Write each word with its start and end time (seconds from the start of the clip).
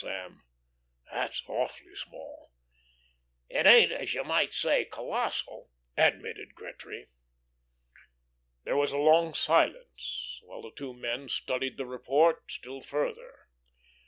Sam, 0.01 0.41
that's 1.11 1.43
awfully 1.45 1.93
small." 1.95 2.49
"It 3.49 3.67
ain't, 3.67 3.91
as 3.91 4.15
you 4.15 4.23
might 4.23 4.51
say, 4.51 4.83
colossal," 4.85 5.69
admitted 5.95 6.55
Gretry. 6.55 7.09
There 8.63 8.77
was 8.77 8.91
a 8.93 8.97
long 8.97 9.35
silence 9.35 10.39
while 10.41 10.63
the 10.63 10.71
two 10.75 10.95
men 10.95 11.29
studied 11.29 11.77
the 11.77 11.85
report 11.85 12.49
still 12.51 12.81
further. 12.81 13.45